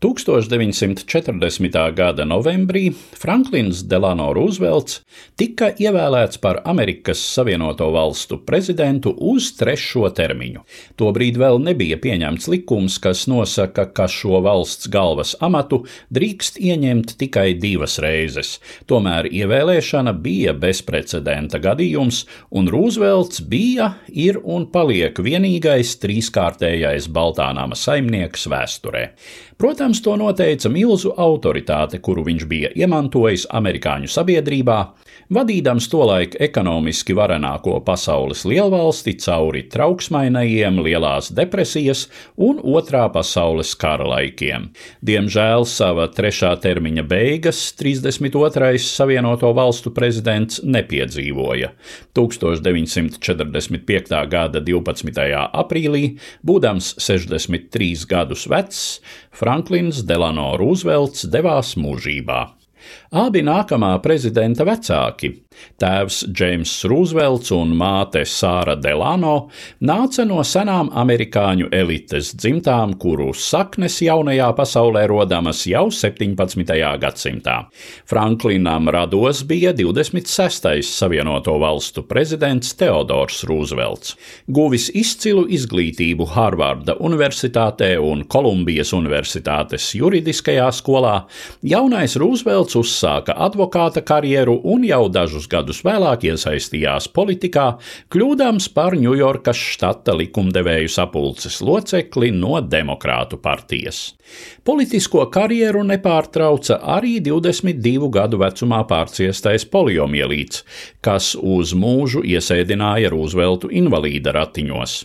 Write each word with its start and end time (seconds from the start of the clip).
1940. 0.00 1.94
gada 1.94 2.24
novembrī 2.24 2.92
Franklins 2.94 3.80
Delano 3.82 4.28
Roosevelts 4.30 5.00
tika 5.34 5.72
ievēlēts 5.74 6.38
par 6.38 6.60
Amerikas 6.70 7.18
Savienoto 7.18 7.88
Valstu 7.90 8.38
prezidentu 8.46 9.10
uz 9.18 9.48
trešo 9.58 10.06
termiņu. 10.14 10.62
Tobrīd 11.02 11.40
vēl 11.42 11.58
nebija 11.64 11.98
pieņemts 11.98 12.46
likums, 12.46 13.00
kas 13.02 13.24
nosaka, 13.26 13.88
ka 13.90 14.06
šo 14.06 14.38
valsts 14.46 14.86
galvas 14.86 15.34
amatu 15.42 15.80
drīkst 16.14 16.62
ieņemt 16.62 17.16
tikai 17.18 17.56
divas 17.58 17.98
reizes. 17.98 18.60
Tomēr 18.86 19.26
ievēlēšana 19.26 20.14
bija 20.14 20.54
bezprecedenta 20.54 21.58
gadījums, 21.58 22.22
un 22.54 22.70
Roosevelts 22.70 23.42
bija, 23.42 23.96
ir 24.14 24.38
un 24.44 24.70
paliek 24.70 25.18
vienīgais 25.18 25.98
trīskārtējais 25.98 27.10
Baltānama 27.10 27.74
saimnieks 27.74 28.46
vēsturē. 28.46 29.08
Protams, 29.58 29.87
to 30.04 30.12
noteica 30.20 30.68
milzu 30.68 31.14
autoritāte, 31.16 31.96
kuru 32.04 32.20
viņš 32.26 32.42
bija 32.48 32.68
iemantojis 32.76 33.46
amerikāņu 33.56 34.08
sabiedrībā, 34.12 34.76
vadīdams 35.32 35.88
tolaik 35.92 36.36
ekonomiski 36.44 37.14
varenāko 37.16 37.80
pasaules 37.84 38.44
lielvalsti 38.48 39.14
cauri 39.24 39.62
trauksmainajiem 39.72 40.80
lielās 40.84 41.32
depresijas 41.32 42.08
un 42.36 42.60
otrā 42.60 43.08
pasaules 43.12 43.74
kara 43.80 44.06
laikiem. 44.12 44.68
Diemžēl 45.00 45.64
sava 45.68 46.08
trešā 46.12 46.52
termiņa 46.60 47.04
beigas 47.08 47.72
32. 47.80 48.78
Savienoto 48.84 49.52
valstu 49.56 49.90
prezidents 49.96 50.60
nepiedzīvoja. 50.64 51.72
1945. 52.18 54.28
gada 54.28 54.60
12. 54.60 55.48
aprīlī, 55.64 56.18
būdams 56.44 56.94
63 57.00 58.06
gadus 58.08 58.48
vecs, 58.50 59.00
Franklins 59.38 60.00
Delano 60.02 60.56
Roosevelts 60.58 61.28
devās 61.30 61.76
mūžībā. 61.78 62.40
Abi 63.22 63.44
nākamā 63.46 63.92
prezidenta 64.02 64.64
vecāki, 64.66 65.30
tēvs 65.80 66.24
Džeims 66.32 66.72
Rūzvelts 66.88 67.52
un 67.56 67.74
māte 67.78 68.24
Sāra 68.28 68.76
Delano, 68.78 69.48
nāca 69.80 70.24
no 70.28 70.42
senām 70.46 70.90
amerikāņu 70.94 71.70
elites 71.74 72.32
dzimtām, 72.38 72.94
kuru 73.00 73.30
saknes 73.34 73.98
jaunajā 74.04 74.48
pasaulē 74.58 75.04
rodamas 75.10 75.64
jau 75.68 75.88
17. 75.94 76.74
gadsimtā. 77.02 77.56
Franklinam 78.08 78.88
rados 78.94 79.42
bija 79.48 79.72
26. 79.76 80.82
Savienoto 80.88 81.56
valstu 81.60 82.04
prezidents 82.06 82.74
Teodors 82.78 83.42
Rūzvelts. 83.48 84.14
Guvis 84.46 84.88
izcilu 84.94 85.46
izglītību 85.50 86.28
Harvarda 86.34 86.98
Universitātē 87.02 87.94
un 88.02 88.24
Kolumbijas 88.30 88.94
Universitātes 88.96 89.90
juridiskajā 89.98 90.68
skolā, 90.74 91.16
jaunais 91.62 92.16
Rūzvelts 92.20 92.78
uzsāka 92.78 93.36
advokāta 93.48 94.02
karjeru 94.04 94.58
un 94.64 94.86
jau 94.86 95.04
dažus 95.12 95.47
gadus 95.50 95.82
vēlāk 95.86 96.28
iesaistījās 96.30 97.08
politikā, 97.14 97.66
kļūdams 98.12 98.68
par 98.76 98.96
Ņujorkas 98.98 99.58
štata 99.74 100.16
likumdevēju 100.18 100.92
sapulces 100.92 101.60
locekli 101.64 102.30
no 102.34 102.60
Demokrātu 102.60 103.40
partijas. 103.42 104.12
Politisko 104.68 105.22
karjeru 105.32 105.80
nepārtrauca 105.88 106.76
arī 106.96 107.14
22 107.24 108.10
gadu 108.12 108.40
vecumā 108.42 108.82
pārciestais 108.88 109.64
poliomielīts, 109.72 110.64
kas 111.04 111.30
uz 111.38 111.72
mūžu 111.72 112.20
iesēdināja 112.28 113.08
Rūzveltu 113.14 113.70
invalīda 113.80 114.34
ratiņos. 114.36 114.98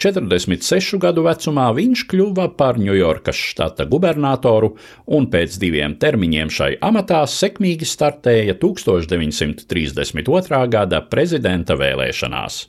46 0.00 0.96
gadu 1.02 1.26
vecumā 1.26 1.68
viņš 1.76 2.06
kļuva 2.10 2.48
par 2.56 2.80
Ņujorkas 2.80 3.42
štata 3.50 3.84
gubernatoru 3.90 4.72
un 5.12 5.28
pēc 5.32 5.58
diviem 5.60 5.98
termiņiem 6.00 6.52
šai 6.56 6.70
amatā 6.80 7.20
sekmīgi 7.28 7.88
startēja 7.88 8.56
1932. 9.94 10.68
gada 10.70 11.00
prezidenta 11.02 11.76
vēlēšanās. 11.78 12.66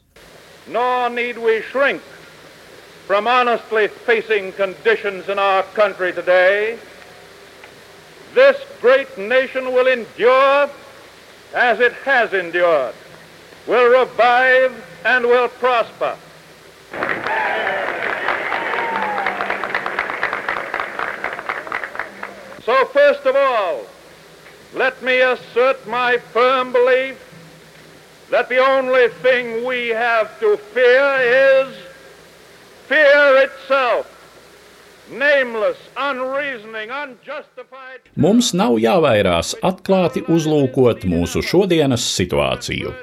Nor 0.72 1.09
need 1.09 1.38
we 1.38 1.62
shrink 1.72 2.02
from 3.08 3.28
honestly 3.28 3.88
facing 3.88 4.54
conditions 4.54 5.28
in 5.28 5.38
our 5.40 5.64
country 5.76 6.14
today, 6.14 6.78
this 8.34 8.56
great 8.80 9.18
nation 9.18 9.74
will 9.74 9.88
endure 9.88 10.70
as 11.54 11.80
it 11.80 11.92
has 12.06 12.34
endured, 12.34 12.96
will 13.68 14.00
revive 14.00 14.72
and 15.03 15.26
will 15.26 15.50
prosper. 15.50 16.16
So, 22.64 22.86
first 22.86 23.26
of 23.26 23.36
all, 23.36 23.86
let 24.74 25.02
me 25.04 25.20
assert 25.22 25.86
my 25.88 26.18
firm 26.18 26.72
belief 26.72 27.18
that 28.30 28.48
the 28.48 28.59
only 28.59 29.09
thing 29.22 29.66
we 29.66 29.90
have 29.90 30.40
to 30.40 30.58
fear 30.58 31.68
is 31.68 31.76
fear 32.88 33.44
itself. 33.44 34.08
Nameless, 35.12 35.78
unreasoning, 35.98 36.90
unjustified. 36.90 38.00
Mums 38.16 38.54
nav 38.56 38.78
jāvairās 38.80 39.52
atklāti 39.59 40.24
uzlūkot 40.32 41.03
mūsu 41.03 41.44
šodienas 41.44 42.06
situāciju. 42.16 42.94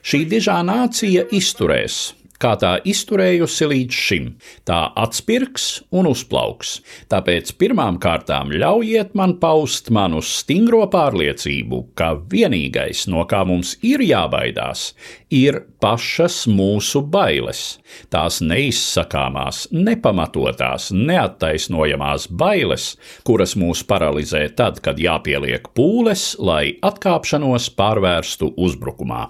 Šī 0.00 0.22
dižā 0.30 0.62
nācija 0.64 1.26
izturēs, 1.28 2.14
kā 2.42 2.54
tā 2.60 2.72
izturējusi 2.86 3.68
līdz 3.72 3.98
šim. 4.06 4.28
Tā 4.68 4.78
atspirgs 4.98 5.68
un 5.94 6.08
uzplauks. 6.10 6.78
Tāpēc 7.10 7.52
pirmām 7.60 7.98
kārtām 8.02 8.52
ļaujiet 8.54 9.14
man 9.18 9.36
paust 9.42 9.90
manu 9.94 10.22
stingro 10.24 10.84
pārliecību, 10.92 11.82
ka 11.98 12.14
vienīgais, 12.30 13.06
no 13.10 13.24
kā 13.28 13.44
mums 13.48 13.74
ir 13.86 14.02
jābaidās, 14.06 14.92
ir 15.34 15.62
pašas 15.82 16.44
mūsu 16.50 17.02
bailes. 17.10 17.78
Tās 18.12 18.40
neizsakāmās, 18.44 19.66
nepamatotās, 19.74 20.90
neattaisnojamās 20.94 22.28
bailes, 22.30 22.92
kuras 23.26 23.56
mūs 23.58 23.84
paralizē 23.88 24.46
tad, 24.58 24.82
kad 24.84 25.00
jāpieliek 25.02 25.70
pūles, 25.76 26.34
lai 26.38 26.76
atkāpšanos 26.84 27.72
pārvērstu 27.78 28.52
uzbrukumā. 28.58 29.26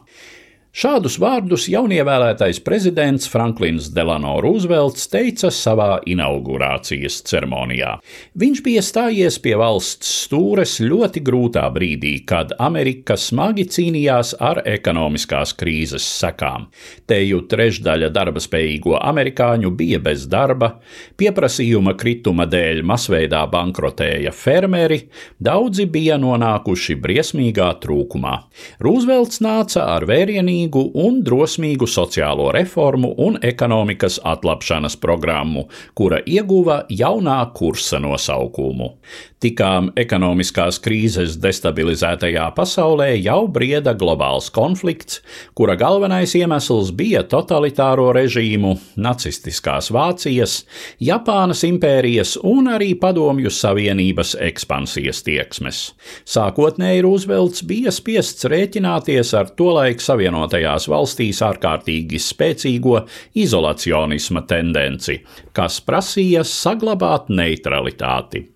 Šādus 0.79 1.17
vārdus 1.19 1.65
jaunievēlētais 1.73 2.61
prezidents 2.63 3.27
Franklins 3.27 3.89
Delano 3.91 4.37
Roosevelts 4.39 5.09
teica 5.11 5.49
savā 5.51 5.97
inaugurācijas 6.07 7.17
ceremonijā. 7.27 7.97
Viņš 8.39 8.61
bija 8.63 8.85
stājies 8.87 9.41
pie 9.43 9.57
valsts 9.59 10.13
stūres 10.29 10.77
ļoti 10.79 11.23
grūtā 11.27 11.65
brīdī, 11.75 12.13
kad 12.23 12.55
Amerika 12.63 13.17
smagi 13.19 13.65
cīnījās 13.75 14.37
ar 14.39 14.61
ekonomiskās 14.71 15.57
krīzes 15.59 16.07
sekām. 16.21 16.69
Teju 17.11 17.43
trešdaļa 17.51 18.13
darba 18.15 18.39
spējīgo 18.45 19.01
amerikāņu 19.01 19.75
bija 19.75 19.99
bez 19.99 20.29
darba, 20.31 20.77
pieprasījuma 21.19 21.97
krituma 21.99 22.47
dēļ 22.47 22.85
masveidā 22.87 23.43
bankrotēja 23.51 24.31
fermeri, 24.31 25.01
daudzi 25.43 25.89
bija 25.91 26.23
nonākuši 26.23 27.01
briesmīgā 27.03 27.75
trūkumā. 27.83 28.39
Roosevelts 28.79 29.43
nāca 29.43 29.91
ar 29.97 30.07
vērienīgu 30.07 30.68
veiksmīgu 30.69 30.93
un 30.95 31.23
drosmīgu 31.25 31.87
sociālo 31.87 32.53
reformu 32.53 33.15
un 33.19 33.39
ekonomikas 33.43 34.21
atlapšanas 34.25 34.97
programmu, 35.01 35.69
kura 35.95 36.21
ieguva 36.27 36.87
jaunā 36.91 37.53
kursa 37.55 37.99
nosaukumu. 37.99 38.97
Tikām 39.39 39.93
ekonomiskās 39.95 40.81
krīzes 40.83 41.37
destabilizētajā 41.39 42.49
pasaulē 42.57 43.15
jau 43.23 43.47
brieda 43.47 43.95
globāls 43.95 44.51
konflikts, 44.51 45.21
kura 45.55 45.77
galvenais 45.79 46.35
iemesls 46.35 46.91
bija 46.91 47.23
totalitāro 47.23 48.11
režīmu, 48.13 48.75
nacistiskās 48.97 49.93
Vācijas, 49.95 50.65
Japānas 50.99 51.63
impērijas 51.63 52.37
un 52.43 52.67
arī 52.67 52.97
Padomju 52.99 53.51
Savienības 53.51 54.35
ekspansijas 54.43 55.23
tieksmes. 55.23 55.93
Sākotnēji 56.27 57.05
Rūzvelts 57.07 57.63
bija 57.63 57.95
spiests 57.95 58.49
rēķināties 58.51 59.31
ar 59.39 59.55
tolaik 59.55 60.03
savienotajām 60.03 60.58
Savienotajās 60.59 60.89
valstīs 60.91 61.39
ārkārtīgi 61.45 62.19
spēcīgo 62.19 63.05
izolacionisma 63.39 64.43
tendenci, 64.49 65.21
kas 65.55 65.81
prasīja 65.81 66.43
saglabāt 66.43 67.31
neutralitāti. 67.31 68.49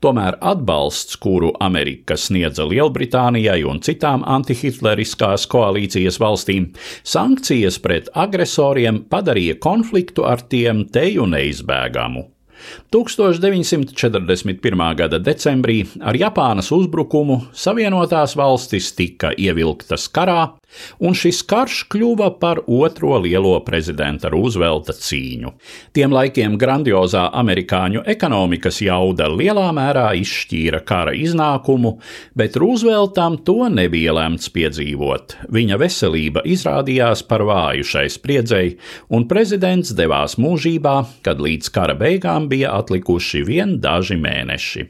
Tomēr 0.00 0.38
atbalsts, 0.40 1.16
kuru 1.18 1.52
Amerika 1.60 2.16
sniedza 2.16 2.66
Lielbritānijai 2.66 3.64
un 3.66 3.80
citām 3.80 4.22
antihitleriskās 4.26 5.46
koalīcijas 5.46 6.18
valstīm, 6.22 6.72
sankcijas 7.02 7.78
pret 7.82 8.10
agresoriem 8.14 9.04
padarīja 9.10 9.58
konfliktu 9.58 10.26
ar 10.26 10.42
tiem 10.42 10.86
teju 10.90 11.26
neizbēgamu. 11.30 12.35
1941. 12.94 14.94
gada 14.96 15.18
decembrī 15.22 15.82
ar 16.00 16.16
Japānas 16.18 16.72
uzbrukumu 16.74 17.40
Savienotās 17.56 18.36
valstis 18.38 18.92
tika 18.96 19.32
ievilktas 19.36 20.08
karā, 20.12 20.56
un 21.00 21.14
šis 21.16 21.42
karš 21.48 21.84
kļuva 21.92 22.30
par 22.40 22.60
otro 22.66 23.16
lielo 23.22 23.54
prezidenta 23.64 24.30
Rūzvelta 24.32 24.94
cīņu. 24.96 25.52
Tiem 25.96 26.14
laikiem 26.14 26.56
grandiozā 26.60 27.26
amerikāņu 27.40 28.04
ekonomikas 28.12 28.80
jauda 28.84 29.28
lielā 29.32 29.68
mērā 29.76 30.08
izšķīra 30.20 30.82
kara 30.88 31.14
iznākumu, 31.16 31.96
bet 32.36 32.58
Rūzveltam 32.60 33.40
to 33.46 33.68
nebija 33.72 34.14
lemts 34.16 34.50
piedzīvot. 34.52 35.38
Viņa 35.52 35.80
veselība 35.80 36.44
izrādījās 36.46 37.24
par 37.28 37.46
vāju 37.48 37.86
šai 37.86 38.06
spriedzei, 38.12 38.76
un 39.10 39.26
prezidents 39.30 39.94
devās 39.96 40.36
mūžībā, 40.40 40.96
kad 41.26 41.40
līdz 41.42 41.72
kara 41.74 41.96
beigām 41.98 42.50
bija 42.56 42.72
atlikuši 42.72 43.42
vien 43.44 43.76
daži 43.84 44.16
mēneši. 44.16 44.86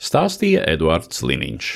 Stāstīja 0.00 0.64
Eduards 0.72 1.20
Liniņš. 1.20 1.74